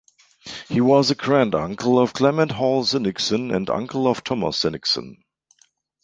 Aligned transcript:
He 0.67 0.81
was 0.81 1.09
the 1.09 1.13
granduncle 1.13 1.99
of 1.99 2.13
Clement 2.13 2.51
Hall 2.53 2.83
Sinnickson 2.83 3.51
and 3.55 3.69
uncle 3.69 4.07
of 4.07 4.23
Thomas 4.23 4.57
Sinnickson. 4.57 5.17